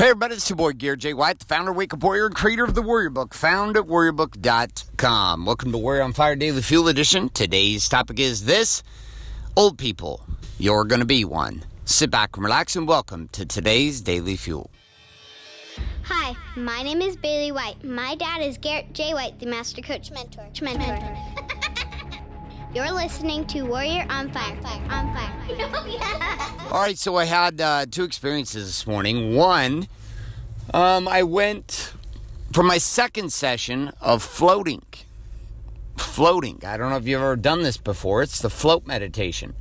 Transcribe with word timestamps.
Hey 0.00 0.06
everybody, 0.06 0.36
it's 0.36 0.48
your 0.48 0.56
boy 0.56 0.72
Garrett 0.72 1.00
J. 1.00 1.12
White, 1.12 1.40
the 1.40 1.44
founder 1.44 1.74
Wake 1.74 1.92
Up 1.92 2.02
Warrior 2.02 2.24
and 2.24 2.34
creator 2.34 2.64
of 2.64 2.74
the 2.74 2.80
Warrior 2.80 3.10
Book, 3.10 3.34
found 3.34 3.76
at 3.76 3.84
warriorbook.com. 3.84 5.44
Welcome 5.44 5.72
to 5.72 5.76
Warrior 5.76 6.04
on 6.04 6.14
Fire 6.14 6.34
Daily 6.34 6.62
Fuel 6.62 6.88
Edition. 6.88 7.28
Today's 7.28 7.86
topic 7.86 8.18
is 8.18 8.46
this 8.46 8.82
Old 9.56 9.76
people, 9.76 10.24
you're 10.58 10.86
going 10.86 11.00
to 11.00 11.06
be 11.06 11.26
one. 11.26 11.64
Sit 11.84 12.10
back 12.10 12.34
and 12.38 12.44
relax 12.46 12.76
and 12.76 12.88
welcome 12.88 13.28
to 13.32 13.44
today's 13.44 14.00
Daily 14.00 14.36
Fuel. 14.36 14.70
Hi, 16.04 16.34
my 16.56 16.82
name 16.82 17.02
is 17.02 17.16
Bailey 17.18 17.52
White. 17.52 17.84
My 17.84 18.14
dad 18.14 18.40
is 18.40 18.56
Garrett 18.56 18.94
J. 18.94 19.12
White, 19.12 19.38
the 19.38 19.44
Master 19.44 19.82
Coach 19.82 20.10
Mentor. 20.10 20.48
Mentor. 20.62 21.69
You're 22.72 22.92
listening 22.92 23.46
to 23.48 23.62
Warrior 23.62 24.06
on 24.08 24.30
Fire. 24.30 24.56
On 24.90 25.12
Fire. 25.12 26.68
All 26.70 26.80
right, 26.80 26.96
so 26.96 27.16
I 27.16 27.24
had 27.24 27.60
uh, 27.60 27.86
two 27.90 28.04
experiences 28.04 28.66
this 28.66 28.86
morning. 28.86 29.34
One, 29.34 29.88
um, 30.72 31.08
I 31.08 31.24
went 31.24 31.92
for 32.52 32.62
my 32.62 32.78
second 32.78 33.32
session 33.32 33.90
of 34.00 34.22
floating. 34.22 34.84
Floating. 35.96 36.60
I 36.64 36.76
don't 36.76 36.90
know 36.90 36.96
if 36.96 37.08
you've 37.08 37.20
ever 37.20 37.34
done 37.34 37.64
this 37.64 37.76
before. 37.76 38.22
It's 38.22 38.40
the 38.40 38.50
float 38.50 38.86
meditation. 38.86 39.54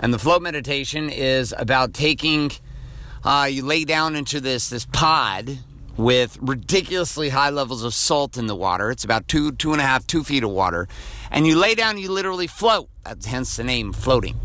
And 0.00 0.12
the 0.12 0.18
float 0.18 0.42
meditation 0.42 1.10
is 1.10 1.54
about 1.56 1.94
taking, 1.94 2.50
uh, 3.22 3.46
you 3.48 3.64
lay 3.64 3.84
down 3.84 4.16
into 4.16 4.40
this, 4.40 4.68
this 4.68 4.84
pod 4.84 5.58
with 5.98 6.38
ridiculously 6.40 7.28
high 7.28 7.50
levels 7.50 7.82
of 7.82 7.92
salt 7.92 8.38
in 8.38 8.46
the 8.46 8.54
water. 8.54 8.90
It's 8.90 9.04
about 9.04 9.28
two, 9.28 9.52
two 9.52 9.72
and 9.72 9.80
a 9.80 9.84
half, 9.84 10.06
two 10.06 10.24
feet 10.24 10.44
of 10.44 10.50
water. 10.50 10.88
And 11.30 11.46
you 11.46 11.56
lay 11.56 11.74
down, 11.74 11.98
you 11.98 12.10
literally 12.10 12.46
float. 12.46 12.88
That's 13.04 13.26
hence 13.26 13.56
the 13.56 13.64
name 13.64 13.92
floating. 13.92 14.40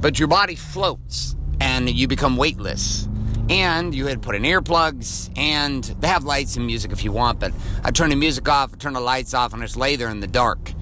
But 0.00 0.18
your 0.18 0.28
body 0.28 0.54
floats 0.54 1.34
and 1.58 1.88
you 1.88 2.06
become 2.06 2.36
weightless. 2.36 3.08
And 3.48 3.94
you 3.94 4.06
had 4.06 4.22
put 4.22 4.34
in 4.34 4.42
earplugs 4.42 5.30
and 5.36 5.84
they 5.84 6.08
have 6.08 6.24
lights 6.24 6.56
and 6.56 6.66
music 6.66 6.92
if 6.92 7.02
you 7.02 7.12
want, 7.12 7.40
but 7.40 7.52
I 7.82 7.90
turn 7.90 8.10
the 8.10 8.16
music 8.16 8.48
off, 8.48 8.72
I 8.72 8.76
turn 8.76 8.92
the 8.92 9.00
lights 9.00 9.34
off, 9.34 9.52
and 9.52 9.62
I 9.62 9.66
just 9.66 9.76
lay 9.76 9.96
there 9.96 10.08
in 10.08 10.20
the 10.20 10.26
dark. 10.26 10.72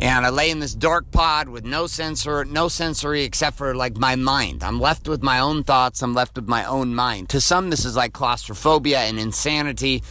And 0.00 0.24
I 0.24 0.30
lay 0.30 0.50
in 0.50 0.60
this 0.60 0.74
dark 0.74 1.10
pod 1.10 1.50
with 1.50 1.66
no 1.66 1.86
sensor, 1.86 2.46
no 2.46 2.68
sensory 2.68 3.22
except 3.22 3.58
for 3.58 3.74
like 3.74 3.98
my 3.98 4.16
mind. 4.16 4.64
I'm 4.64 4.80
left 4.80 5.06
with 5.06 5.22
my 5.22 5.40
own 5.40 5.62
thoughts. 5.62 6.02
I'm 6.02 6.14
left 6.14 6.36
with 6.36 6.48
my 6.48 6.64
own 6.64 6.94
mind. 6.94 7.28
To 7.30 7.40
some, 7.40 7.68
this 7.68 7.84
is 7.84 7.96
like 7.96 8.14
claustrophobia 8.14 9.00
and 9.00 9.18
insanity. 9.18 10.02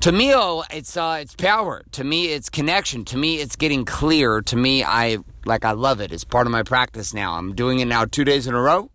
To 0.00 0.10
me, 0.10 0.32
oh, 0.34 0.64
it's 0.70 0.96
uh, 0.96 1.18
it's 1.20 1.34
power. 1.34 1.82
To 1.92 2.02
me, 2.02 2.32
it's 2.32 2.48
connection. 2.48 3.04
To 3.06 3.18
me, 3.18 3.36
it's 3.40 3.56
getting 3.56 3.84
clear. 3.84 4.40
To 4.40 4.56
me, 4.56 4.82
I 4.82 5.18
like 5.44 5.66
I 5.66 5.72
love 5.72 6.00
it. 6.00 6.12
It's 6.12 6.24
part 6.24 6.46
of 6.46 6.50
my 6.50 6.62
practice 6.62 7.12
now. 7.12 7.34
I'm 7.34 7.54
doing 7.54 7.80
it 7.80 7.84
now 7.84 8.06
two 8.06 8.24
days 8.24 8.46
in 8.46 8.54
a 8.54 8.60
row. 8.60 8.90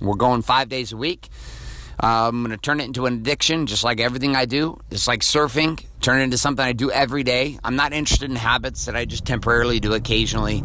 We're 0.00 0.14
going 0.14 0.42
five 0.42 0.68
days 0.68 0.92
a 0.92 0.96
week. 0.96 1.28
Uh, 2.00 2.28
I'm 2.28 2.44
going 2.44 2.50
to 2.50 2.56
turn 2.56 2.80
it 2.80 2.84
into 2.84 3.06
an 3.06 3.14
addiction, 3.14 3.66
just 3.66 3.82
like 3.82 3.98
everything 3.98 4.36
I 4.36 4.44
do. 4.44 4.80
It's 4.90 5.08
like 5.08 5.20
surfing, 5.20 5.84
turn 6.04 6.20
into 6.20 6.36
something 6.36 6.62
I 6.62 6.74
do 6.74 6.90
every 6.90 7.22
day. 7.22 7.58
I'm 7.64 7.76
not 7.76 7.94
interested 7.94 8.28
in 8.28 8.36
habits 8.36 8.84
that 8.84 8.94
I 8.94 9.06
just 9.06 9.24
temporarily 9.24 9.80
do 9.80 9.94
occasionally. 9.94 10.62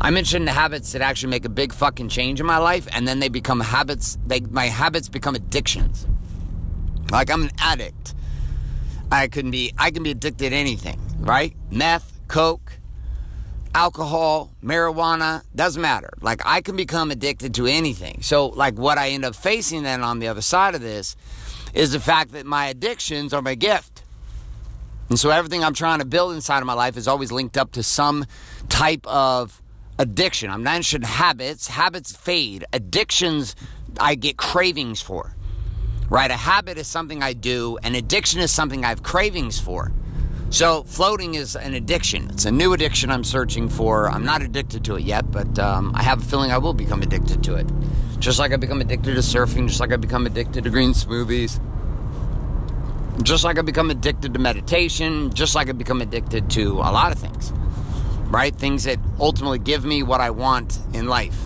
I'm 0.00 0.16
interested 0.16 0.42
in 0.42 0.48
habits 0.48 0.92
that 0.92 1.00
actually 1.00 1.30
make 1.30 1.44
a 1.44 1.48
big 1.48 1.72
fucking 1.72 2.08
change 2.08 2.40
in 2.40 2.46
my 2.46 2.58
life, 2.58 2.88
and 2.92 3.06
then 3.06 3.20
they 3.20 3.28
become 3.28 3.60
habits. 3.60 4.18
They, 4.26 4.40
my 4.40 4.66
habits 4.66 5.08
become 5.08 5.36
addictions. 5.36 6.08
Like 7.12 7.30
I'm 7.30 7.44
an 7.44 7.50
addict. 7.60 8.14
I 9.12 9.28
can 9.28 9.52
be. 9.52 9.72
I 9.78 9.92
can 9.92 10.02
be 10.02 10.10
addicted 10.10 10.50
to 10.50 10.56
anything, 10.56 11.00
right? 11.20 11.54
Meth, 11.70 12.20
coke, 12.26 12.72
alcohol, 13.72 14.50
marijuana, 14.60 15.44
doesn't 15.54 15.80
matter. 15.80 16.10
Like 16.20 16.42
I 16.44 16.62
can 16.62 16.74
become 16.74 17.12
addicted 17.12 17.54
to 17.54 17.66
anything. 17.66 18.22
So 18.22 18.48
like 18.48 18.76
what 18.76 18.98
I 18.98 19.10
end 19.10 19.24
up 19.24 19.36
facing 19.36 19.84
then 19.84 20.02
on 20.02 20.18
the 20.18 20.26
other 20.26 20.42
side 20.42 20.74
of 20.74 20.80
this 20.80 21.14
is 21.74 21.92
the 21.92 22.00
fact 22.00 22.32
that 22.32 22.44
my 22.44 22.66
addictions 22.66 23.32
are 23.32 23.42
my 23.42 23.54
gift. 23.54 23.99
And 25.10 25.18
so 25.18 25.30
everything 25.30 25.64
I'm 25.64 25.74
trying 25.74 25.98
to 25.98 26.04
build 26.04 26.34
inside 26.34 26.60
of 26.60 26.66
my 26.66 26.72
life 26.72 26.96
is 26.96 27.08
always 27.08 27.32
linked 27.32 27.58
up 27.58 27.72
to 27.72 27.82
some 27.82 28.26
type 28.68 29.04
of 29.08 29.60
addiction. 29.98 30.50
I'm 30.50 30.62
not 30.62 30.76
interested 30.76 31.02
habits. 31.02 31.66
Habits 31.66 32.16
fade. 32.16 32.64
Addictions 32.72 33.56
I 33.98 34.14
get 34.14 34.36
cravings 34.36 35.02
for. 35.02 35.34
Right? 36.08 36.30
A 36.30 36.36
habit 36.36 36.78
is 36.78 36.86
something 36.86 37.24
I 37.24 37.32
do, 37.32 37.78
and 37.82 37.96
addiction 37.96 38.40
is 38.40 38.52
something 38.52 38.84
I 38.84 38.88
have 38.88 39.02
cravings 39.02 39.58
for. 39.58 39.92
So, 40.50 40.82
floating 40.82 41.34
is 41.34 41.54
an 41.54 41.74
addiction. 41.74 42.28
It's 42.30 42.44
a 42.44 42.50
new 42.50 42.72
addiction 42.72 43.10
I'm 43.10 43.22
searching 43.22 43.68
for. 43.68 44.08
I'm 44.08 44.24
not 44.24 44.42
addicted 44.42 44.84
to 44.86 44.96
it 44.96 45.02
yet, 45.02 45.30
but 45.30 45.58
um, 45.60 45.92
I 45.94 46.02
have 46.02 46.20
a 46.20 46.24
feeling 46.24 46.50
I 46.50 46.58
will 46.58 46.74
become 46.74 47.02
addicted 47.02 47.44
to 47.44 47.54
it. 47.54 47.70
Just 48.18 48.40
like 48.40 48.52
I 48.52 48.56
become 48.56 48.80
addicted 48.80 49.14
to 49.14 49.20
surfing, 49.20 49.68
just 49.68 49.78
like 49.78 49.92
I 49.92 49.96
become 49.96 50.26
addicted 50.26 50.64
to 50.64 50.70
green 50.70 50.90
smoothies, 50.90 51.60
just 53.22 53.44
like 53.44 53.58
I 53.58 53.62
become 53.62 53.90
addicted 53.90 54.34
to 54.34 54.40
meditation, 54.40 55.32
just 55.32 55.54
like 55.54 55.68
I 55.68 55.72
become 55.72 56.00
addicted 56.00 56.50
to 56.50 56.78
a 56.78 56.90
lot 56.90 57.12
of 57.12 57.18
things, 57.18 57.52
right? 58.28 58.54
Things 58.54 58.84
that 58.84 58.98
ultimately 59.18 59.58
give 59.58 59.84
me 59.84 60.02
what 60.02 60.20
I 60.20 60.30
want 60.30 60.78
in 60.94 61.06
life. 61.06 61.38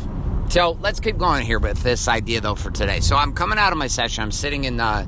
So, 0.51 0.79
let's 0.81 1.01
keep 1.01 1.19
going 1.19 1.45
here 1.45 1.59
with 1.59 1.83
this 1.83 2.07
idea, 2.07 2.41
though, 2.41 2.55
for 2.55 2.71
today. 2.71 3.01
So, 3.01 3.17
I'm 3.17 3.33
coming 3.33 3.59
out 3.59 3.73
of 3.73 3.79
my 3.79 3.89
session. 3.89 4.23
I'm 4.23 4.33
sitting 4.33 4.65
in. 4.65 4.79
Uh, 4.79 5.07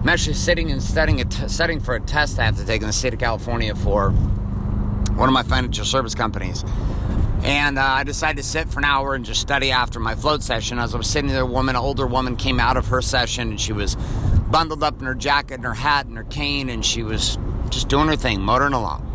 I'm 0.00 0.08
actually 0.08 0.34
sitting 0.34 0.72
and 0.72 0.82
studying 0.82 1.20
a 1.20 1.24
t- 1.24 1.48
studying 1.48 1.78
for 1.78 1.94
a 1.94 2.00
test 2.00 2.38
I 2.38 2.44
have 2.44 2.56
to 2.56 2.66
take 2.66 2.82
in 2.82 2.88
the 2.88 2.92
state 2.92 3.14
of 3.14 3.20
California 3.20 3.74
for 3.74 4.10
one 4.10 5.28
of 5.28 5.32
my 5.32 5.44
financial 5.44 5.84
service 5.84 6.14
companies. 6.14 6.64
And 7.44 7.78
uh, 7.78 7.82
I 7.82 8.04
decided 8.04 8.36
to 8.38 8.42
sit 8.42 8.68
for 8.68 8.80
an 8.80 8.84
hour 8.84 9.14
and 9.14 9.24
just 9.24 9.40
study 9.40 9.70
after 9.70 10.00
my 10.00 10.14
float 10.14 10.42
session. 10.42 10.78
As 10.78 10.94
I 10.94 10.98
was 10.98 11.08
sitting 11.08 11.30
there, 11.30 11.42
a 11.42 11.46
woman, 11.46 11.76
an 11.76 11.82
older 11.82 12.06
woman, 12.06 12.36
came 12.36 12.60
out 12.60 12.76
of 12.76 12.88
her 12.88 13.00
session 13.00 13.50
and 13.50 13.60
she 13.60 13.72
was 13.72 13.96
bundled 14.52 14.84
up 14.84 15.00
in 15.00 15.06
her 15.06 15.14
jacket 15.14 15.54
and 15.54 15.64
her 15.64 15.74
hat 15.74 16.06
and 16.06 16.16
her 16.16 16.24
cane 16.24 16.68
and 16.68 16.84
she 16.84 17.02
was 17.02 17.38
just 17.70 17.88
doing 17.88 18.06
her 18.06 18.16
thing, 18.16 18.40
motoring 18.40 18.74
along. 18.74 19.08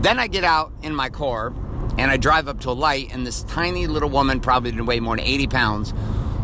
Then 0.00 0.18
I 0.18 0.26
get 0.26 0.42
out 0.42 0.72
in 0.82 0.94
my 0.96 1.10
car 1.10 1.52
and 1.98 2.10
I 2.10 2.16
drive 2.16 2.48
up 2.48 2.60
to 2.60 2.70
a 2.70 2.72
light, 2.72 3.12
and 3.12 3.26
this 3.26 3.42
tiny 3.42 3.86
little 3.86 4.08
woman, 4.08 4.40
probably 4.40 4.70
didn't 4.70 4.86
weigh 4.86 5.00
more 5.00 5.14
than 5.14 5.26
80 5.26 5.46
pounds, 5.48 5.94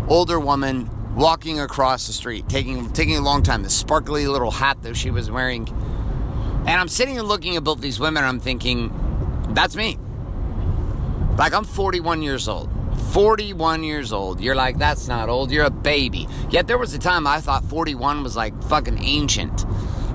older 0.06 0.38
woman, 0.38 0.90
walking 1.16 1.58
across 1.58 2.06
the 2.06 2.12
street, 2.12 2.48
taking 2.48 2.92
taking 2.92 3.16
a 3.16 3.22
long 3.22 3.42
time. 3.42 3.62
This 3.62 3.74
sparkly 3.74 4.26
little 4.26 4.50
hat 4.50 4.82
that 4.82 4.94
she 4.94 5.10
was 5.10 5.30
wearing, 5.30 5.66
and 5.66 6.70
I'm 6.70 6.88
sitting 6.88 7.18
and 7.18 7.26
looking 7.26 7.56
at 7.56 7.64
both 7.64 7.80
these 7.80 7.98
women. 7.98 8.24
I'm 8.24 8.40
thinking, 8.40 8.92
that's 9.54 9.74
me. 9.74 9.98
Like 11.38 11.54
I'm 11.54 11.64
41 11.64 12.20
years 12.20 12.46
old. 12.46 12.68
41 13.10 13.84
years 13.84 14.12
old. 14.12 14.40
You're 14.40 14.54
like, 14.54 14.78
that's 14.78 15.08
not 15.08 15.28
old. 15.28 15.50
You're 15.50 15.64
a 15.64 15.70
baby. 15.70 16.28
Yet 16.50 16.66
there 16.66 16.78
was 16.78 16.94
a 16.94 16.98
time 16.98 17.26
I 17.26 17.40
thought 17.40 17.64
41 17.64 18.22
was 18.22 18.36
like 18.36 18.60
fucking 18.64 19.02
ancient. 19.02 19.64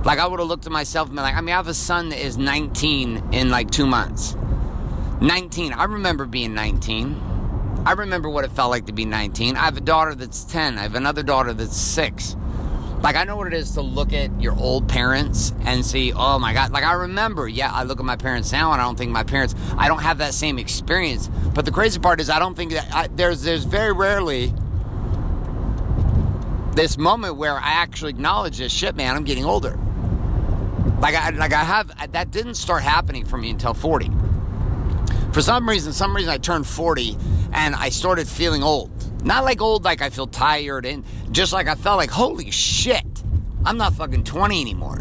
Like 0.06 0.20
I 0.20 0.28
would 0.28 0.40
have 0.40 0.48
looked 0.48 0.66
at 0.66 0.72
myself 0.72 1.08
and 1.08 1.16
been 1.16 1.24
like, 1.24 1.36
I 1.36 1.42
mean, 1.42 1.54
I 1.54 1.58
have 1.58 1.68
a 1.68 1.74
son 1.74 2.10
that 2.10 2.20
is 2.20 2.38
19 2.38 3.34
in 3.34 3.50
like 3.50 3.72
two 3.72 3.88
months. 3.88 4.36
19. 5.22 5.74
I 5.74 5.86
remember 5.86 6.26
being 6.26 6.54
19. 6.54 7.82
I 7.86 7.94
remember 7.94 8.30
what 8.30 8.46
it 8.46 8.52
felt 8.52 8.70
like 8.70 8.86
to 8.86 8.94
be 8.94 9.06
19. 9.06 9.58
I 9.58 9.66
have 9.66 9.78
a 9.78 9.82
daughter 9.82 10.16
that's 10.16 10.44
10. 10.44 10.78
I 10.78 10.84
have 10.84 10.96
another 10.96 11.24
daughter 11.24 11.54
that's 11.54 11.78
6. 11.78 12.36
Like, 13.04 13.18
I 13.18 13.26
know 13.26 13.36
what 13.36 13.48
it 13.48 13.54
is 13.54 13.72
to 13.72 13.82
look 13.82 14.14
at 14.14 14.42
your 14.42 14.58
old 14.58 14.88
parents 14.88 15.54
and 15.66 15.86
see, 15.86 16.14
oh 16.14 16.40
my 16.40 16.54
God. 16.54 16.72
Like, 16.72 16.86
I 16.86 16.94
remember, 16.94 17.50
yeah, 17.50 17.70
I 17.70 17.84
look 17.84 18.00
at 18.00 18.06
my 18.06 18.16
parents 18.16 18.54
now 18.54 18.72
and 18.72 18.82
I 18.82 18.86
don't 18.86 18.98
think 18.98 19.12
my 19.12 19.24
parents, 19.24 19.56
I 19.78 19.90
don't 19.90 20.02
have 20.02 20.20
that 20.20 20.34
same 20.34 20.58
experience. 20.58 21.28
But 21.54 21.66
the 21.66 21.72
crazy 21.72 22.00
part 22.00 22.22
is, 22.22 22.30
I 22.30 22.40
don't 22.40 22.56
think 22.56 22.72
that, 22.72 22.96
I, 22.96 23.08
there's, 23.08 23.44
there's 23.44 23.66
very 23.66 23.92
rarely 23.92 24.54
this 26.76 26.98
moment 26.98 27.36
where 27.36 27.56
I 27.56 27.74
actually 27.74 28.12
acknowledge 28.12 28.60
this 28.60 28.72
shit, 28.72 28.96
man, 28.96 29.18
I'm 29.18 29.26
getting 29.26 29.44
older. 29.44 29.78
Like, 31.00 31.16
I, 31.16 31.32
like 31.32 31.52
I 31.52 31.66
have, 31.66 31.92
that 32.14 32.32
didn't 32.32 32.56
start 32.56 32.84
happening 32.84 33.26
for 33.26 33.38
me 33.38 33.50
until 33.50 33.74
40. 33.74 34.10
For 35.34 35.42
some 35.42 35.68
reason, 35.68 35.92
some 35.92 36.16
reason 36.16 36.32
I 36.32 36.38
turned 36.38 36.66
40 36.66 37.18
and 37.52 37.76
I 37.76 37.90
started 37.90 38.30
feeling 38.30 38.64
old. 38.64 38.92
Not 39.24 39.44
like 39.44 39.62
old, 39.62 39.84
like 39.84 40.02
I 40.02 40.10
feel 40.10 40.28
tired, 40.28 40.86
and 40.86 41.06
just 41.32 41.54
like 41.54 41.68
I 41.68 41.76
felt 41.76 41.98
like, 41.98 42.12
holy 42.12 42.52
shit, 42.52 43.24
I'm 43.66 43.78
not 43.78 43.94
fucking 43.94 44.26
20 44.26 44.62
anymore. 44.62 45.00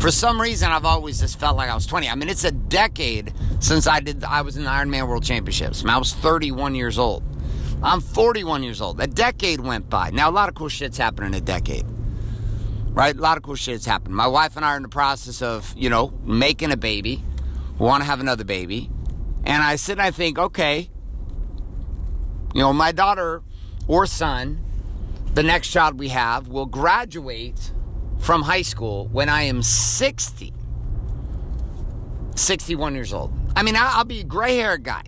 For 0.00 0.10
some 0.10 0.40
reason, 0.40 0.70
I've 0.70 0.84
always 0.84 1.20
just 1.20 1.38
felt 1.38 1.56
like 1.56 1.68
I 1.68 1.74
was 1.74 1.86
20. 1.86 2.08
I 2.08 2.14
mean, 2.14 2.28
it's 2.28 2.44
a 2.44 2.52
decade 2.52 3.32
since 3.60 3.86
I 3.86 4.00
did. 4.00 4.24
I 4.24 4.42
was 4.42 4.56
in 4.56 4.64
the 4.64 4.70
Ironman 4.70 5.08
World 5.08 5.24
Championships. 5.24 5.84
I 5.84 5.98
was 5.98 6.14
31 6.14 6.74
years 6.74 6.98
old. 6.98 7.22
I'm 7.82 8.00
41 8.00 8.62
years 8.62 8.80
old. 8.80 9.00
A 9.00 9.06
decade 9.06 9.60
went 9.60 9.90
by. 9.90 10.10
Now, 10.10 10.30
a 10.30 10.32
lot 10.32 10.48
of 10.48 10.54
cool 10.54 10.68
shit's 10.68 10.98
happened 10.98 11.28
in 11.28 11.34
a 11.34 11.40
decade, 11.40 11.84
right? 12.90 13.14
A 13.14 13.20
lot 13.20 13.36
of 13.36 13.42
cool 13.42 13.54
shit's 13.54 13.86
happened. 13.86 14.14
My 14.14 14.26
wife 14.26 14.56
and 14.56 14.64
I 14.64 14.72
are 14.72 14.76
in 14.76 14.82
the 14.82 14.88
process 14.88 15.42
of, 15.42 15.74
you 15.76 15.90
know, 15.90 16.12
making 16.24 16.72
a 16.72 16.76
baby. 16.76 17.22
We 17.78 17.86
want 17.86 18.02
to 18.02 18.06
have 18.06 18.20
another 18.20 18.44
baby. 18.44 18.90
And 19.44 19.62
I 19.62 19.76
sit 19.76 19.92
and 19.92 20.02
I 20.02 20.10
think, 20.10 20.38
okay, 20.38 20.90
you 22.54 22.60
know, 22.60 22.72
my 22.72 22.92
daughter 22.92 23.42
or 23.88 24.06
son, 24.06 24.60
the 25.34 25.42
next 25.42 25.68
child 25.68 25.98
we 25.98 26.08
have, 26.10 26.46
will 26.48 26.66
graduate 26.66 27.72
from 28.18 28.42
high 28.42 28.62
school 28.62 29.08
when 29.08 29.28
I 29.28 29.42
am 29.42 29.62
60. 29.62 30.52
61 32.36 32.94
years 32.94 33.12
old. 33.12 33.32
I 33.56 33.62
mean, 33.62 33.74
I'll 33.76 34.04
be 34.04 34.20
a 34.20 34.24
gray 34.24 34.56
haired 34.56 34.84
guy. 34.84 35.02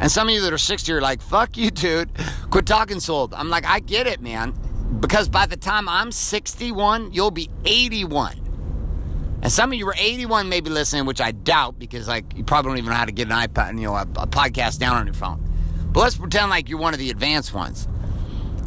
And 0.00 0.10
some 0.10 0.28
of 0.28 0.34
you 0.34 0.40
that 0.40 0.52
are 0.52 0.58
60 0.58 0.90
are 0.92 1.00
like, 1.00 1.20
fuck 1.20 1.56
you, 1.56 1.70
dude. 1.70 2.10
Quit 2.50 2.66
talking 2.66 3.00
so 3.00 3.14
old. 3.14 3.34
I'm 3.34 3.50
like, 3.50 3.66
I 3.66 3.80
get 3.80 4.06
it, 4.06 4.20
man. 4.20 4.54
because 4.98 5.28
by 5.28 5.46
the 5.46 5.56
time 5.56 5.88
I'm 5.88 6.10
61, 6.10 7.12
you'll 7.12 7.30
be 7.30 7.48
81. 7.64 8.36
And 9.42 9.52
some 9.52 9.72
of 9.72 9.78
you 9.78 9.86
were 9.86 9.94
81 9.96 10.48
maybe 10.48 10.68
listening, 10.70 11.06
which 11.06 11.20
I 11.20 11.32
doubt 11.32 11.78
because 11.78 12.08
like 12.08 12.36
you 12.36 12.44
probably 12.44 12.70
don't 12.70 12.78
even 12.78 12.90
know 12.90 12.96
how 12.96 13.04
to 13.06 13.12
get 13.12 13.28
an 13.30 13.32
iPad, 13.34 13.70
and 13.70 13.80
you 13.80 13.86
know, 13.86 13.94
a, 13.94 14.02
a 14.02 14.26
podcast 14.26 14.78
down 14.78 14.96
on 14.96 15.06
your 15.06 15.14
phone. 15.14 15.42
But 15.92 16.00
let's 16.00 16.16
pretend 16.16 16.50
like 16.50 16.68
you're 16.68 16.78
one 16.78 16.94
of 16.94 17.00
the 17.00 17.10
advanced 17.10 17.52
ones. 17.52 17.88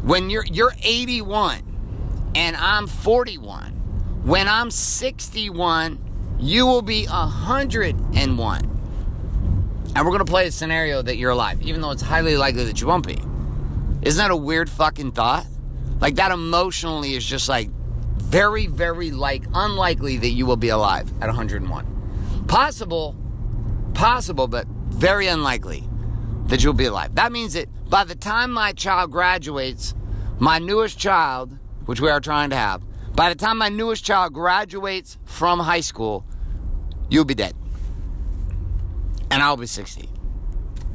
When 0.02 0.28
you're 0.28 0.44
you're 0.44 0.74
81 0.82 2.32
and 2.34 2.56
I'm 2.56 2.86
41, 2.86 3.72
when 4.24 4.48
I'm 4.48 4.70
61, 4.70 6.36
you 6.38 6.66
will 6.66 6.82
be 6.82 7.06
101. 7.06 8.70
And 9.96 10.04
we're 10.04 10.10
going 10.10 10.18
to 10.18 10.24
play 10.24 10.48
a 10.48 10.52
scenario 10.52 11.00
that 11.02 11.16
you're 11.16 11.30
alive, 11.30 11.62
even 11.62 11.80
though 11.80 11.92
it's 11.92 12.02
highly 12.02 12.36
likely 12.36 12.64
that 12.64 12.80
you 12.80 12.86
won't 12.88 13.06
be. 13.06 13.18
Isn't 14.02 14.18
that 14.18 14.30
a 14.30 14.36
weird 14.36 14.68
fucking 14.68 15.12
thought? 15.12 15.46
Like 16.00 16.16
that 16.16 16.32
emotionally 16.32 17.14
is 17.14 17.24
just 17.24 17.48
like 17.48 17.70
very, 18.16 18.66
very 18.66 19.10
like 19.10 19.44
unlikely 19.54 20.18
that 20.18 20.30
you 20.30 20.44
will 20.44 20.56
be 20.56 20.68
alive 20.68 21.10
at 21.22 21.28
101. 21.28 22.44
Possible, 22.48 23.16
possible, 23.94 24.48
but 24.48 24.66
very 24.66 25.28
unlikely 25.28 25.88
that 26.46 26.62
you'll 26.62 26.72
be 26.72 26.86
alive. 26.86 27.14
That 27.14 27.32
means 27.32 27.54
that 27.54 27.68
by 27.88 28.04
the 28.04 28.14
time 28.14 28.52
my 28.52 28.72
child 28.72 29.10
graduates, 29.10 29.94
my 30.38 30.58
newest 30.58 30.98
child, 30.98 31.56
which 31.86 32.00
we 32.00 32.10
are 32.10 32.20
trying 32.20 32.50
to 32.50 32.56
have, 32.56 32.82
by 33.14 33.28
the 33.28 33.34
time 33.34 33.58
my 33.58 33.68
newest 33.68 34.04
child 34.04 34.32
graduates 34.32 35.18
from 35.24 35.60
high 35.60 35.80
school, 35.80 36.24
you'll 37.08 37.24
be 37.24 37.34
dead. 37.34 37.54
And 39.30 39.42
I'll 39.42 39.56
be 39.56 39.66
60. 39.66 40.08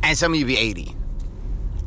And 0.04 0.18
some 0.18 0.34
of 0.34 0.40
you 0.40 0.46
be 0.46 0.58
80. 0.58 0.96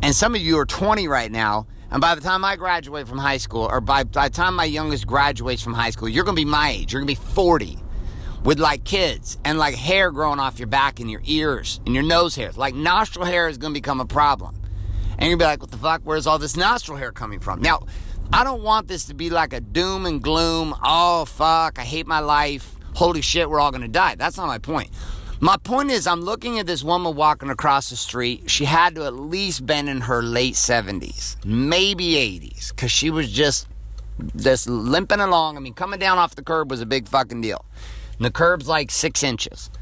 And 0.02 0.14
some 0.14 0.34
of 0.34 0.40
you 0.40 0.58
are 0.58 0.66
20 0.66 1.06
right 1.08 1.30
now. 1.30 1.66
And 1.90 2.00
by 2.00 2.14
the 2.14 2.22
time 2.22 2.44
I 2.44 2.56
graduate 2.56 3.06
from 3.06 3.18
high 3.18 3.36
school, 3.36 3.68
or 3.70 3.80
by, 3.80 4.04
by 4.04 4.28
the 4.28 4.34
time 4.34 4.56
my 4.56 4.64
youngest 4.64 5.06
graduates 5.06 5.62
from 5.62 5.74
high 5.74 5.90
school, 5.90 6.08
you're 6.08 6.24
going 6.24 6.36
to 6.36 6.40
be 6.40 6.48
my 6.48 6.70
age. 6.70 6.92
You're 6.92 7.02
going 7.02 7.14
to 7.14 7.20
be 7.20 7.26
40 7.34 7.81
with 8.44 8.58
like 8.58 8.84
kids 8.84 9.38
and 9.44 9.58
like 9.58 9.74
hair 9.74 10.10
growing 10.10 10.40
off 10.40 10.58
your 10.58 10.68
back 10.68 11.00
and 11.00 11.10
your 11.10 11.22
ears 11.24 11.80
and 11.86 11.94
your 11.94 12.04
nose 12.04 12.34
hairs. 12.34 12.56
Like 12.56 12.74
nostril 12.74 13.24
hair 13.24 13.48
is 13.48 13.58
going 13.58 13.72
to 13.72 13.78
become 13.78 14.00
a 14.00 14.06
problem. 14.06 14.56
And 15.18 15.30
to 15.30 15.36
be 15.36 15.44
like, 15.44 15.60
what 15.60 15.70
the 15.70 15.76
fuck? 15.76 16.02
Where's 16.04 16.26
all 16.26 16.38
this 16.38 16.56
nostril 16.56 16.98
hair 16.98 17.12
coming 17.12 17.38
from? 17.38 17.60
Now, 17.60 17.86
I 18.32 18.44
don't 18.44 18.62
want 18.62 18.88
this 18.88 19.04
to 19.04 19.14
be 19.14 19.30
like 19.30 19.52
a 19.52 19.60
doom 19.60 20.06
and 20.06 20.22
gloom. 20.22 20.74
Oh, 20.82 21.24
fuck. 21.26 21.78
I 21.78 21.82
hate 21.82 22.06
my 22.06 22.20
life. 22.20 22.74
Holy 22.94 23.20
shit, 23.20 23.48
we're 23.48 23.60
all 23.60 23.70
going 23.70 23.82
to 23.82 23.88
die. 23.88 24.16
That's 24.16 24.36
not 24.36 24.46
my 24.46 24.58
point. 24.58 24.90
My 25.40 25.56
point 25.56 25.90
is, 25.90 26.06
I'm 26.06 26.20
looking 26.20 26.58
at 26.58 26.66
this 26.66 26.84
woman 26.84 27.16
walking 27.16 27.50
across 27.50 27.90
the 27.90 27.96
street. 27.96 28.48
She 28.48 28.64
had 28.64 28.94
to 28.94 29.04
at 29.04 29.14
least 29.14 29.66
been 29.66 29.88
in 29.88 30.02
her 30.02 30.22
late 30.22 30.54
70s, 30.54 31.44
maybe 31.44 32.14
80s, 32.14 32.70
because 32.70 32.92
she 32.92 33.10
was 33.10 33.30
just 33.30 33.66
just 34.36 34.68
limping 34.68 35.18
along. 35.18 35.56
I 35.56 35.60
mean, 35.60 35.74
coming 35.74 35.98
down 35.98 36.18
off 36.18 36.36
the 36.36 36.44
curb 36.44 36.70
was 36.70 36.80
a 36.80 36.86
big 36.86 37.08
fucking 37.08 37.40
deal. 37.40 37.64
And 38.16 38.24
the 38.24 38.30
curb's 38.30 38.68
like 38.68 38.90
six 38.90 39.22
inches. 39.22 39.70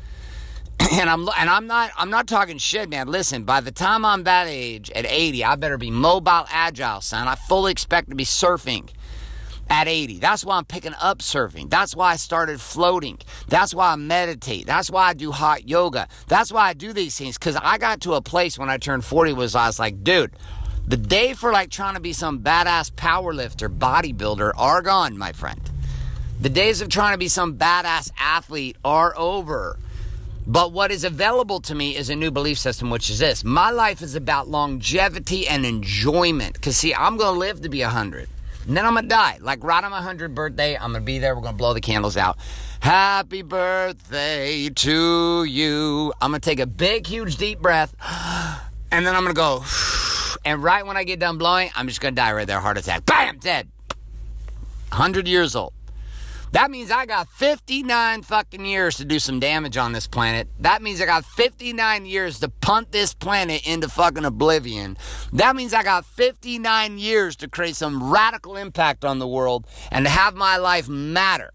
And 0.93 1.11
I'm 1.11 1.29
and 1.39 1.51
I'm 1.51 1.67
not 1.67 1.91
I'm 1.97 2.11
not 2.11 2.27
talking 2.27 2.57
shit, 2.57 2.89
man. 2.89 3.07
Listen, 3.07 3.45
by 3.45 3.61
the 3.61 3.71
time 3.71 4.05
I'm 4.05 4.25
that 4.25 4.47
age, 4.49 4.91
at 4.93 5.05
80, 5.07 5.45
I 5.45 5.55
better 5.57 5.77
be 5.77 5.91
mobile, 5.91 6.47
agile, 6.51 7.03
son. 7.03 7.29
I 7.29 7.35
fully 7.35 7.71
expect 7.71 8.09
to 8.09 8.17
be 8.17 8.25
surfing 8.25 8.89
at 9.71 9.87
80. 9.87 10.19
That's 10.19 10.45
why 10.45 10.57
I'm 10.57 10.65
picking 10.65 10.95
up 11.01 11.19
surfing. 11.21 11.71
That's 11.71 11.95
why 11.95 12.13
I 12.13 12.17
started 12.17 12.61
floating. 12.61 13.19
That's 13.49 13.73
why 13.73 13.93
I 13.93 13.97
meditate. 13.97 14.67
That's 14.67 14.91
why 14.91 15.09
I 15.09 15.15
do 15.15 15.31
hot 15.31 15.69
yoga. 15.69 16.09
That's 16.27 16.51
why 16.51 16.69
I 16.69 16.73
do 16.73 16.93
these 16.93 17.17
things. 17.17 17.39
Cause 17.39 17.57
I 17.63 17.79
got 17.79 18.01
to 18.03 18.15
a 18.15 18.21
place 18.21 18.59
when 18.59 18.69
I 18.69 18.79
turned 18.79 19.05
40 19.05 19.33
was 19.35 19.55
I 19.55 19.69
was 19.69 19.79
like, 19.79 20.03
dude, 20.03 20.33
the 20.87 20.97
day 20.97 21.35
for 21.35 21.53
like 21.53 21.71
trying 21.71 21.95
to 21.95 22.01
be 22.01 22.13
some 22.13 22.41
badass 22.41 22.95
power 22.97 23.33
lifter, 23.33 23.71
bodybuilder 23.71 24.53
are 24.57 24.83
gone, 24.83 25.17
my 25.17 25.33
friend. 25.33 25.70
The 26.41 26.49
days 26.49 26.81
of 26.81 26.89
trying 26.89 27.13
to 27.13 27.19
be 27.19 27.29
some 27.29 27.59
badass 27.59 28.11
athlete 28.19 28.79
are 28.83 29.13
over. 29.15 29.79
But 30.47 30.73
what 30.73 30.91
is 30.91 31.05
available 31.05 31.61
to 31.61 31.75
me 31.75 31.95
is 31.95 32.09
a 32.09 32.17
new 32.17 32.31
belief 32.31 32.57
system, 32.57 32.89
which 32.89 33.11
is 33.11 33.19
this. 33.19 33.45
My 33.45 33.71
life 33.71 34.01
is 34.01 34.15
about 34.15 34.49
longevity 34.49 35.47
and 35.47 35.67
enjoyment. 35.67 36.61
Cause 36.63 36.79
see, 36.79 36.95
I'm 36.95 37.19
going 37.19 37.35
to 37.35 37.39
live 37.39 37.61
to 37.61 37.69
be 37.69 37.83
100. 37.83 38.27
And 38.67 38.75
then 38.75 38.87
I'm 38.87 38.95
gonna 38.95 39.09
die. 39.09 39.39
Like 39.41 39.63
right 39.65 39.83
on 39.83 39.91
my 39.91 40.01
100th 40.01 40.35
birthday, 40.35 40.77
I'm 40.77 40.93
gonna 40.93 41.01
be 41.01 41.19
there. 41.19 41.35
We're 41.35 41.43
gonna 41.43 41.57
blow 41.57 41.75
the 41.75 41.81
candles 41.81 42.17
out. 42.17 42.39
Happy 42.81 43.43
birthday 43.43 44.69
to 44.69 45.45
you. 45.45 46.13
I'm 46.21 46.31
gonna 46.31 46.41
take 46.41 46.61
a 46.61 46.67
big, 46.67 47.07
huge, 47.07 47.37
deep 47.37 47.61
breath. 47.61 47.95
And 48.93 49.07
then 49.07 49.15
I'm 49.15 49.23
gonna 49.23 49.35
go. 49.35 49.65
And 50.45 50.63
right 50.63 50.87
when 50.87 50.97
I 50.97 51.05
get 51.05 51.21
done 51.21 51.37
blowing, 51.37 51.71
I'm 51.75 51.87
just 51.87 52.01
gonna 52.01 52.15
die 52.15 52.33
right 52.33 52.47
there. 52.47 52.61
Heart 52.61 52.79
attack. 52.79 53.05
Bam! 53.07 53.39
Dead. 53.39 53.69
100 54.91 55.29
years 55.29 55.55
old. 55.55 55.73
That 56.53 56.71
means 56.71 56.91
I 56.91 57.07
got 57.07 57.29
59 57.29 58.23
fucking 58.23 58.65
years 58.65 58.97
to 58.97 59.05
do 59.05 59.21
some 59.21 59.39
damage 59.39 59.77
on 59.77 59.93
this 59.93 60.09
planet. 60.09 60.49
That 60.59 60.83
means 60.83 61.01
I 61.01 61.07
got 61.07 61.25
59 61.25 62.07
years 62.07 62.41
to 62.41 62.49
punt 62.49 62.91
this 62.91 63.15
planet 63.15 63.65
into 63.67 63.89
fucking 63.89 64.25
oblivion. 64.25 64.97
That 65.33 65.55
means 65.55 65.73
I 65.73 65.85
got 65.85 66.05
59 66.05 66.99
years 66.99 67.37
to 67.37 67.49
create 67.49 67.77
some 67.77 68.13
radical 68.13 68.57
impact 68.57 69.05
on 69.05 69.21
the 69.21 69.29
world 69.29 69.67
and 69.93 70.05
to 70.07 70.11
have 70.11 70.35
my 70.35 70.57
life 70.57 70.89
matter. 70.89 71.53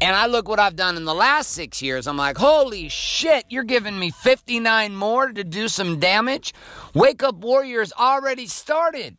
And 0.00 0.14
I 0.14 0.26
look 0.26 0.46
what 0.46 0.60
I've 0.60 0.76
done 0.76 0.96
in 0.96 1.04
the 1.04 1.14
last 1.14 1.50
six 1.50 1.82
years. 1.82 2.06
I'm 2.06 2.16
like, 2.16 2.38
holy 2.38 2.88
shit, 2.88 3.44
you're 3.48 3.64
giving 3.64 3.98
me 3.98 4.12
59 4.12 4.94
more 4.94 5.32
to 5.32 5.42
do 5.42 5.66
some 5.66 5.98
damage? 5.98 6.54
Wake 6.94 7.24
Up 7.24 7.34
Warriors 7.38 7.92
already 7.98 8.46
started 8.46 9.16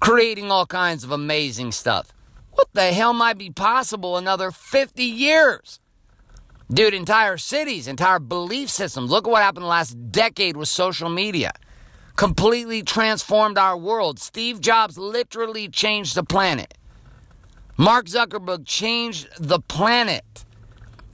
creating 0.00 0.50
all 0.50 0.64
kinds 0.64 1.04
of 1.04 1.10
amazing 1.10 1.72
stuff. 1.72 2.13
What 2.54 2.68
the 2.72 2.92
hell 2.92 3.12
might 3.12 3.36
be 3.36 3.50
possible 3.50 4.16
another 4.16 4.50
50 4.50 5.02
years? 5.02 5.80
Dude, 6.72 6.94
entire 6.94 7.36
cities, 7.36 7.88
entire 7.88 8.20
belief 8.20 8.70
systems. 8.70 9.10
Look 9.10 9.26
at 9.26 9.30
what 9.30 9.42
happened 9.42 9.64
the 9.64 9.68
last 9.68 10.12
decade 10.12 10.56
with 10.56 10.68
social 10.68 11.08
media. 11.08 11.52
Completely 12.16 12.82
transformed 12.82 13.58
our 13.58 13.76
world. 13.76 14.20
Steve 14.20 14.60
Jobs 14.60 14.96
literally 14.96 15.68
changed 15.68 16.14
the 16.14 16.22
planet. 16.22 16.74
Mark 17.76 18.06
Zuckerberg 18.06 18.64
changed 18.66 19.28
the 19.38 19.58
planet. 19.58 20.44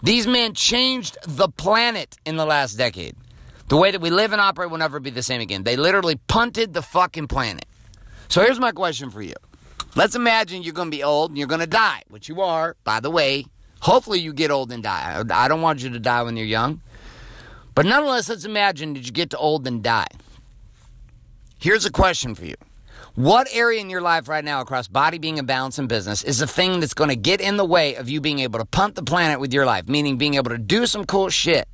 These 0.03 0.27
men 0.27 0.55
changed 0.55 1.17
the 1.27 1.49
planet 1.49 2.17
in 2.27 2.37
the 2.37 2.45
last 2.45 2.75
decade. 2.75 3.17
The 3.69 3.77
way 3.77 3.91
that 3.91 4.01
we 4.01 4.11
live 4.11 4.33
and 4.33 4.41
operate 4.41 4.71
will 4.71 4.79
never 4.79 5.01
be 5.01 5.11
the 5.11 5.23
same 5.23 5.41
again. 5.41 5.63
They 5.63 5.77
literally 5.77 6.17
punted 6.29 6.75
the 6.75 6.83
fucking 6.83 7.29
planet. 7.29 7.65
So 8.29 8.43
here's 8.43 8.61
my 8.61 8.73
question 8.73 9.11
for 9.11 9.23
you. 9.23 9.35
Let's 9.97 10.15
imagine 10.15 10.63
you're 10.63 10.73
going 10.73 10.91
to 10.91 10.97
be 10.97 11.03
old 11.03 11.31
and 11.31 11.39
you're 11.39 11.49
going 11.49 11.61
to 11.61 11.67
die, 11.67 12.03
which 12.09 12.29
you 12.29 12.41
are, 12.41 12.77
by 12.85 13.01
the 13.01 13.11
way. 13.11 13.47
Hopefully 13.81 14.21
you 14.21 14.33
get 14.33 14.51
old 14.51 14.71
and 14.71 14.83
die. 14.83 15.23
I 15.31 15.49
don't 15.49 15.63
want 15.63 15.83
you 15.83 15.91
to 15.91 15.99
die 15.99 16.23
when 16.23 16.37
you're 16.37 16.47
young. 16.47 16.81
But 17.75 17.87
nonetheless, 17.87 18.29
let's 18.29 18.45
imagine 18.45 18.95
that 18.95 19.07
you 19.07 19.13
get 19.13 19.31
to 19.31 19.39
old 19.39 19.67
and 19.67 19.83
die. 19.83 20.09
Here's 21.59 21.85
a 21.85 21.91
question 21.91 22.35
for 22.35 22.45
you. 22.45 22.57
What 23.17 23.49
area 23.53 23.81
in 23.81 23.91
your 23.91 24.01
life 24.01 24.29
right 24.29 24.45
now 24.45 24.61
across 24.61 24.87
body, 24.87 25.19
being, 25.19 25.39
and 25.39 25.49
balance 25.49 25.79
and 25.79 25.89
business 25.89 26.23
is 26.23 26.39
the 26.39 26.47
thing 26.47 26.79
that's 26.79 26.95
going 26.95 27.11
to 27.11 27.17
get 27.17 27.41
in 27.41 27.57
the 27.57 27.65
way 27.65 27.97
of 27.97 28.09
you 28.09 28.21
being 28.21 28.39
able 28.39 28.61
to 28.61 28.65
pump 28.65 28.95
the 28.95 29.03
planet 29.03 29.41
with 29.41 29.53
your 29.53 29.67
life? 29.67 29.89
Meaning 29.89 30.17
being 30.17 30.35
able 30.35 30.51
to 30.51 30.59
do 30.59 30.87
some 30.87 31.05
cool 31.05 31.29
shit 31.29 31.69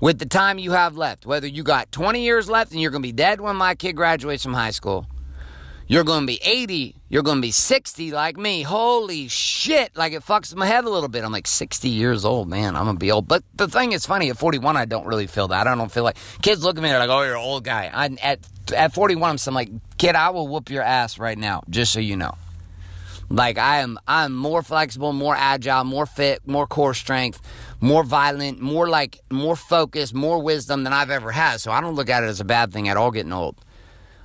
with 0.00 0.18
the 0.18 0.26
time 0.26 0.58
you 0.58 0.72
have 0.72 0.96
left. 0.96 1.24
Whether 1.24 1.46
you 1.46 1.62
got 1.62 1.90
20 1.90 2.22
years 2.22 2.50
left 2.50 2.72
and 2.72 2.80
you're 2.80 2.90
going 2.90 3.02
to 3.02 3.08
be 3.08 3.12
dead 3.12 3.40
when 3.40 3.56
my 3.56 3.74
kid 3.74 3.94
graduates 3.94 4.42
from 4.42 4.52
high 4.52 4.72
school, 4.72 5.06
you're 5.86 6.04
going 6.04 6.22
to 6.22 6.26
be 6.26 6.40
80, 6.42 6.96
you're 7.08 7.22
going 7.22 7.38
to 7.38 7.42
be 7.42 7.50
60 7.50 8.10
like 8.12 8.36
me. 8.36 8.62
Holy 8.62 9.28
shit. 9.28 9.94
Like 9.96 10.12
it 10.12 10.22
fucks 10.22 10.54
my 10.54 10.66
head 10.66 10.84
a 10.84 10.90
little 10.90 11.08
bit. 11.08 11.24
I'm 11.24 11.32
like 11.32 11.46
60 11.46 11.88
years 11.88 12.24
old, 12.24 12.48
man. 12.48 12.76
I'm 12.76 12.84
going 12.84 12.96
to 12.96 13.00
be 13.00 13.10
old. 13.10 13.28
But 13.28 13.44
the 13.54 13.68
thing 13.68 13.92
is 13.92 14.06
funny, 14.06 14.30
at 14.30 14.38
41, 14.38 14.76
I 14.76 14.86
don't 14.86 15.06
really 15.06 15.26
feel 15.26 15.48
that. 15.48 15.66
I 15.66 15.74
don't 15.74 15.92
feel 15.92 16.04
like 16.04 16.16
kids 16.42 16.64
look 16.64 16.76
at 16.76 16.82
me, 16.82 16.88
they're 16.88 16.98
like, 16.98 17.10
oh, 17.10 17.22
you're 17.22 17.36
an 17.36 17.42
old 17.42 17.64
guy. 17.64 17.90
I, 17.92 18.16
at, 18.22 18.40
at 18.74 18.94
41, 18.94 19.36
I'm 19.46 19.54
like, 19.54 19.70
kid, 19.98 20.14
I 20.16 20.30
will 20.30 20.48
whoop 20.48 20.70
your 20.70 20.82
ass 20.82 21.18
right 21.18 21.36
now, 21.36 21.62
just 21.68 21.92
so 21.92 22.00
you 22.00 22.16
know. 22.16 22.34
Like 23.30 23.58
I 23.58 23.78
am, 23.78 23.98
I'm 24.06 24.34
more 24.34 24.62
flexible, 24.62 25.12
more 25.12 25.34
agile, 25.34 25.84
more 25.84 26.06
fit, 26.06 26.46
more 26.46 26.66
core 26.66 26.94
strength, 26.94 27.40
more 27.80 28.04
violent, 28.04 28.60
more 28.60 28.88
like, 28.88 29.20
more 29.30 29.56
focused, 29.56 30.14
more 30.14 30.40
wisdom 30.40 30.84
than 30.84 30.92
I've 30.92 31.10
ever 31.10 31.32
had. 31.32 31.60
So 31.60 31.72
I 31.72 31.80
don't 31.80 31.94
look 31.94 32.10
at 32.10 32.22
it 32.22 32.26
as 32.26 32.40
a 32.40 32.44
bad 32.44 32.72
thing 32.72 32.88
at 32.88 32.96
all 32.96 33.10
getting 33.10 33.32
old. 33.32 33.56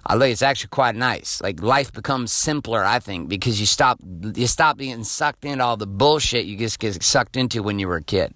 I 0.06 0.18
think 0.18 0.32
it's 0.32 0.42
actually 0.42 0.70
quite 0.70 0.96
nice. 0.96 1.42
Like 1.42 1.62
life 1.62 1.92
becomes 1.94 2.32
simpler, 2.32 2.84
I 2.84 3.00
think, 3.00 3.30
because 3.30 3.60
you 3.60 3.66
stop 3.66 4.00
you 4.02 4.48
stop 4.48 4.78
being 4.78 5.04
sucked 5.04 5.46
into 5.46 5.64
all 5.64 5.78
the 5.78 5.88
bullshit 5.88 6.46
you 6.46 6.58
just 6.58 6.80
get 6.80 7.02
sucked 7.04 7.38
into 7.38 7.62
when 7.62 7.80
you 7.80 7.88
were 7.88 7.98
a 7.98 8.04
kid. 8.04 8.34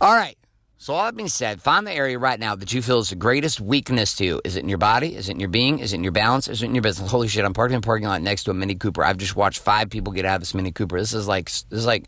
All 0.00 0.14
right. 0.14 0.36
So 0.78 0.94
all 0.94 1.06
that 1.06 1.16
being 1.16 1.28
said, 1.28 1.62
find 1.62 1.86
the 1.86 1.92
area 1.92 2.18
right 2.18 2.38
now 2.38 2.54
that 2.54 2.72
you 2.72 2.82
feel 2.82 2.98
is 2.98 3.10
the 3.10 3.16
greatest 3.16 3.60
weakness 3.60 4.14
to 4.16 4.24
you. 4.24 4.40
Is 4.44 4.56
it 4.56 4.62
in 4.62 4.68
your 4.68 4.78
body? 4.78 5.16
Is 5.16 5.28
it 5.28 5.32
in 5.32 5.40
your 5.40 5.48
being? 5.48 5.78
Is 5.78 5.92
it 5.92 5.96
in 5.96 6.04
your 6.04 6.12
balance? 6.12 6.48
Is 6.48 6.62
it 6.62 6.66
in 6.66 6.74
your 6.74 6.82
business? 6.82 7.10
Holy 7.10 7.28
shit! 7.28 7.44
I'm 7.44 7.54
parking 7.54 7.74
in 7.74 7.78
a 7.78 7.82
parking 7.82 8.06
lot 8.06 8.22
next 8.22 8.44
to 8.44 8.50
a 8.50 8.54
Mini 8.54 8.74
Cooper. 8.74 9.02
I've 9.02 9.16
just 9.16 9.34
watched 9.34 9.60
five 9.60 9.90
people 9.90 10.12
get 10.12 10.24
out 10.24 10.36
of 10.36 10.42
this 10.42 10.54
Mini 10.54 10.72
Cooper. 10.72 10.98
This 10.98 11.12
is 11.12 11.26
like 11.26 11.46
this 11.46 11.64
is 11.70 11.86
like 11.86 12.06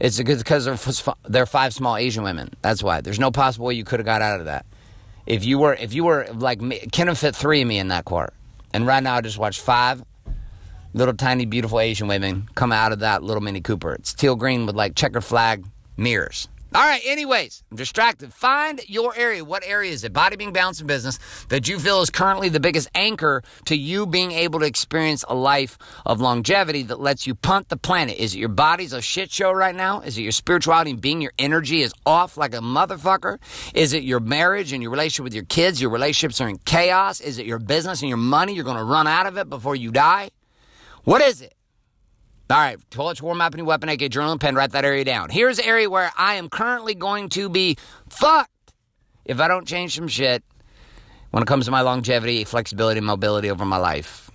it's 0.00 0.18
because 0.18 0.64
they're 0.64 1.14
they're 1.24 1.46
five 1.46 1.74
small 1.74 1.96
Asian 1.96 2.22
women. 2.22 2.54
That's 2.62 2.82
why. 2.82 3.00
There's 3.00 3.18
no 3.18 3.30
possible 3.30 3.66
way 3.66 3.74
you 3.74 3.84
could 3.84 3.98
have 3.98 4.06
got 4.06 4.22
out 4.22 4.40
of 4.40 4.46
that. 4.46 4.66
If 5.26 5.44
you 5.44 5.58
were, 5.58 5.74
if 5.74 5.92
you 5.92 6.04
were 6.04 6.26
like 6.32 6.60
me, 6.60 6.78
Ken 6.92 7.12
fit 7.14 7.34
three 7.34 7.62
of 7.62 7.68
me 7.68 7.78
in 7.78 7.88
that 7.88 8.04
car, 8.04 8.32
And 8.72 8.86
right 8.86 9.02
now, 9.02 9.16
I 9.16 9.20
just 9.20 9.38
watched 9.38 9.60
five 9.60 10.04
little 10.94 11.14
tiny 11.14 11.44
beautiful 11.44 11.80
Asian 11.80 12.08
women 12.08 12.48
come 12.54 12.72
out 12.72 12.92
of 12.92 13.00
that 13.00 13.22
little 13.22 13.42
Mini 13.42 13.60
Cooper. 13.60 13.92
It's 13.94 14.14
teal 14.14 14.36
green 14.36 14.66
with 14.66 14.76
like 14.76 14.94
checker 14.94 15.20
flag 15.20 15.64
mirrors. 15.96 16.48
All 16.76 16.82
right, 16.82 17.00
anyways, 17.06 17.64
I'm 17.70 17.78
distracted. 17.78 18.34
Find 18.34 18.82
your 18.86 19.16
area. 19.16 19.42
What 19.42 19.62
area 19.64 19.90
is 19.90 20.04
it? 20.04 20.12
Body 20.12 20.36
being 20.36 20.52
balanced 20.52 20.82
in 20.82 20.86
business 20.86 21.18
that 21.48 21.66
you 21.66 21.78
feel 21.78 22.02
is 22.02 22.10
currently 22.10 22.50
the 22.50 22.60
biggest 22.60 22.90
anchor 22.94 23.42
to 23.64 23.74
you 23.74 24.06
being 24.06 24.30
able 24.32 24.60
to 24.60 24.66
experience 24.66 25.24
a 25.26 25.34
life 25.34 25.78
of 26.04 26.20
longevity 26.20 26.82
that 26.82 27.00
lets 27.00 27.26
you 27.26 27.34
punt 27.34 27.70
the 27.70 27.78
planet. 27.78 28.18
Is 28.18 28.34
it 28.34 28.40
your 28.40 28.50
body's 28.50 28.92
a 28.92 29.00
shit 29.00 29.30
show 29.30 29.52
right 29.52 29.74
now? 29.74 30.02
Is 30.02 30.18
it 30.18 30.20
your 30.20 30.32
spirituality 30.32 30.90
and 30.90 31.00
being 31.00 31.22
your 31.22 31.32
energy 31.38 31.80
is 31.80 31.94
off 32.04 32.36
like 32.36 32.52
a 32.52 32.58
motherfucker? 32.58 33.38
Is 33.72 33.94
it 33.94 34.02
your 34.02 34.20
marriage 34.20 34.74
and 34.74 34.82
your 34.82 34.92
relationship 34.92 35.24
with 35.24 35.34
your 35.34 35.44
kids? 35.44 35.80
Your 35.80 35.90
relationships 35.90 36.42
are 36.42 36.48
in 36.50 36.58
chaos? 36.58 37.22
Is 37.22 37.38
it 37.38 37.46
your 37.46 37.58
business 37.58 38.02
and 38.02 38.10
your 38.10 38.18
money? 38.18 38.52
You're 38.52 38.64
going 38.64 38.76
to 38.76 38.84
run 38.84 39.06
out 39.06 39.24
of 39.24 39.38
it 39.38 39.48
before 39.48 39.76
you 39.76 39.92
die? 39.92 40.28
What 41.04 41.22
is 41.22 41.40
it? 41.40 41.55
All 42.48 42.56
right, 42.56 42.78
toilet 42.92 43.20
warm 43.20 43.40
up, 43.40 43.54
and 43.54 43.66
weapon, 43.66 43.88
AK 43.88 44.08
journal 44.08 44.30
and 44.30 44.40
pen. 44.40 44.54
Write 44.54 44.70
that 44.70 44.84
area 44.84 45.04
down. 45.04 45.30
Here's 45.30 45.56
the 45.56 45.66
area 45.66 45.90
where 45.90 46.12
I 46.16 46.34
am 46.34 46.48
currently 46.48 46.94
going 46.94 47.28
to 47.30 47.48
be 47.48 47.76
fucked 48.08 48.72
if 49.24 49.40
I 49.40 49.48
don't 49.48 49.66
change 49.66 49.96
some 49.96 50.06
shit 50.06 50.44
when 51.32 51.42
it 51.42 51.46
comes 51.46 51.64
to 51.64 51.72
my 51.72 51.80
longevity, 51.80 52.44
flexibility, 52.44 52.98
and 52.98 53.06
mobility 53.06 53.50
over 53.50 53.64
my 53.64 53.78
life. 53.78 54.30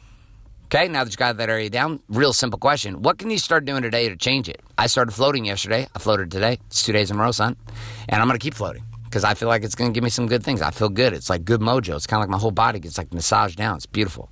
Okay, 0.65 0.89
now 0.89 1.05
that 1.05 1.11
you 1.13 1.15
got 1.15 1.37
that 1.37 1.49
area 1.49 1.69
down, 1.69 2.01
real 2.09 2.33
simple 2.33 2.59
question. 2.59 3.01
What 3.01 3.17
can 3.17 3.29
you 3.29 3.37
start 3.37 3.63
doing 3.63 3.81
today 3.81 4.09
to 4.09 4.17
change 4.17 4.49
it? 4.49 4.59
I 4.77 4.87
started 4.87 5.13
floating 5.13 5.45
yesterday. 5.45 5.87
I 5.95 5.99
floated 5.99 6.31
today. 6.31 6.59
It's 6.67 6.83
two 6.83 6.91
days 6.91 7.11
in 7.11 7.17
a 7.17 7.21
row, 7.21 7.31
son. 7.31 7.55
And 8.09 8.21
I'm 8.21 8.27
going 8.27 8.37
to 8.37 8.43
keep 8.43 8.55
floating 8.55 8.83
because 9.05 9.23
I 9.23 9.35
feel 9.35 9.47
like 9.47 9.63
it's 9.63 9.75
going 9.75 9.89
to 9.89 9.93
give 9.93 10.03
me 10.03 10.09
some 10.09 10.27
good 10.27 10.43
things. 10.43 10.61
I 10.61 10.71
feel 10.71 10.89
good. 10.89 11.13
It's 11.13 11.29
like 11.29 11.45
good 11.45 11.61
mojo. 11.61 11.95
It's 11.95 12.07
kind 12.07 12.21
of 12.21 12.27
like 12.27 12.29
my 12.29 12.39
whole 12.39 12.51
body 12.51 12.79
gets 12.79 12.97
like 12.97 13.13
massaged 13.13 13.57
down. 13.57 13.77
It's 13.77 13.85
beautiful. 13.85 14.29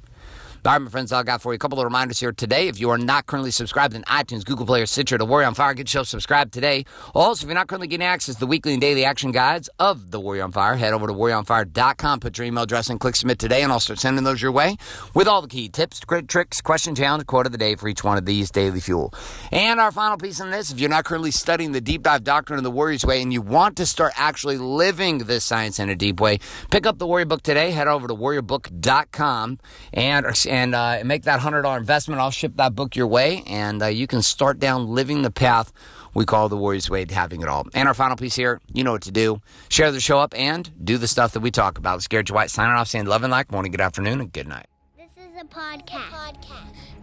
All 0.66 0.74
right, 0.74 0.82
my 0.82 0.89
friends, 0.89 1.13
I 1.13 1.24
got 1.24 1.42
for 1.42 1.54
you 1.54 1.56
a 1.56 1.58
couple 1.58 1.80
of 1.80 1.86
reminders 1.86 2.20
here 2.20 2.34
today. 2.34 2.68
If 2.68 2.82
you 2.82 2.89
are 2.89 2.98
not 2.98 3.28
currently 3.28 3.50
subscribed 3.50 3.94
in 3.94 4.04
iTunes, 4.04 4.44
Google 4.44 4.66
Play, 4.66 4.82
or 4.82 4.88
Stitcher 4.88 5.18
to 5.18 5.24
Warrior 5.24 5.48
on 5.48 5.54
Fire, 5.54 5.74
get 5.74 5.84
yourself 5.88 6.10
subscribed 6.10 6.51
today. 6.51 6.84
Also, 7.16 7.46
if 7.46 7.48
you're 7.48 7.56
not 7.56 7.70
currently 7.70 7.88
getting 7.88 8.06
access 8.06 8.36
to 8.36 8.42
the 8.42 8.46
weekly 8.48 8.74
and 8.74 8.82
daily 8.82 9.06
action 9.06 9.32
guides 9.32 9.70
of 9.80 10.12
the 10.12 10.20
Warrior 10.20 10.44
on 10.44 10.51
Fire, 10.51 10.75
head 10.75 10.92
over 10.92 11.08
to 11.08 11.13
warrioronfire.com, 11.13 12.20
put 12.20 12.38
your 12.38 12.46
email 12.46 12.66
address 12.66 12.89
and 12.89 13.00
click 13.00 13.16
submit 13.16 13.39
today, 13.39 13.63
and 13.63 13.72
I'll 13.72 13.80
start 13.80 14.00
sending 14.00 14.25
those 14.25 14.42
your 14.42 14.51
way 14.51 14.75
with 15.13 15.30
all 15.30 15.42
the 15.42 15.48
key 15.48 15.70
tips, 15.70 16.01
great 16.01 16.28
tricks, 16.28 16.60
question 16.60 16.94
challenge, 16.94 17.25
quote 17.25 17.46
of 17.46 17.54
the 17.54 17.58
day 17.58 17.75
for 17.75 17.88
each 17.88 18.04
one 18.04 18.18
of 18.18 18.25
these 18.25 18.51
daily 18.51 18.82
fuel. 18.82 19.13
And 19.54 19.80
our 19.80 19.94
final 19.94 20.18
piece 20.18 20.42
on 20.42 20.51
this, 20.51 20.74
if 20.74 20.80
you're 20.82 20.89
not 20.89 21.06
currently 21.06 21.32
studying 21.32 21.72
the 21.72 21.80
deep 21.80 22.04
dive 22.04 22.25
doctrine 22.25 22.58
of 22.58 22.63
the 22.66 22.72
Warrior's 22.72 23.06
Way 23.06 23.22
and 23.22 23.32
you 23.32 23.42
want 23.42 23.78
to 23.78 23.86
start 23.86 24.12
actually 24.18 24.58
living 24.58 25.20
this 25.20 25.46
science 25.46 25.80
in 25.80 25.88
a 25.88 25.96
deep 25.96 26.20
way, 26.20 26.39
pick 26.70 26.86
up 26.86 26.98
the 26.98 27.08
Warrior 27.08 27.28
Book 27.28 27.44
today, 27.44 27.72
head 27.72 27.88
over 27.88 28.10
to 28.10 28.13
warriorbook.com 28.13 29.58
and, 29.94 30.25
and 30.50 30.75
uh, 30.75 31.01
make 31.06 31.24
that 31.24 31.39
$100 31.39 31.77
investment. 31.77 32.20
I'll 32.20 32.32
ship 32.32 32.53
that 32.56 32.75
book 32.75 32.96
your 32.96 33.08
way, 33.08 33.44
and 33.48 33.82
uh, 33.82 33.88
you 33.88 34.08
can 34.08 34.22
start 34.22 34.60
down 34.60 34.88
living 34.88 35.22
the 35.22 35.32
path 35.32 35.72
we 36.13 36.25
call 36.25 36.50
the 36.50 36.58
Warriors 36.58 36.89
Way 36.89 37.06
having 37.10 37.41
it 37.41 37.48
all. 37.48 37.68
And 37.74 37.88
our 37.88 37.94
final 37.94 38.18
piece 38.18 38.36
here, 38.36 38.60
you 38.74 38.84
know 38.84 38.94
what 38.94 39.03
to 39.03 39.12
do. 39.12 39.41
Share 39.70 39.91
the 39.91 40.00
show 40.00 40.20
up 40.20 40.34
and 40.36 40.70
do 40.84 40.98
the 40.98 41.08
stuff 41.08 41.34
that 41.34 41.41
we 41.41 41.51
talk 41.51 41.77
about. 41.77 41.98
It's 41.98 42.08
Garrett 42.08 42.32
White 42.32 42.50
signing 42.50 42.75
off, 42.75 42.88
saying 42.88 43.06
love 43.06 43.24
and 43.24 43.32
like, 43.32 43.51
morning, 43.51 43.72
good 43.72 43.82
afternoon, 43.82 44.20
and 44.20 44.32
good 44.32 44.48
night. 44.48 44.68
This 44.98 45.12
is 45.18 45.39
a 45.39 45.46
podcast. 45.46 46.36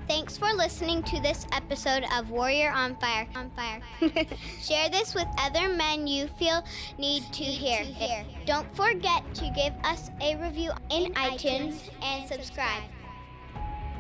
Thanks 0.08 0.38
for 0.38 0.52
listening 0.52 1.02
to 1.04 1.20
this 1.20 1.46
episode 1.50 2.04
of 2.14 2.30
Warrior 2.30 2.70
on 2.70 2.94
Fire. 2.96 3.26
On 3.34 3.50
Fire. 3.50 3.80
Share 4.62 4.88
this 4.88 5.16
with 5.16 5.26
other 5.38 5.68
men 5.68 6.06
you 6.06 6.28
feel 6.38 6.64
need 6.96 7.24
to 7.32 7.42
hear. 7.42 7.84
Don't 8.44 8.72
forget 8.76 9.22
to 9.34 9.50
give 9.50 9.72
us 9.82 10.10
a 10.20 10.36
review 10.36 10.70
in 10.90 11.12
iTunes 11.14 11.90
and 12.02 12.28
subscribe. 12.28 12.82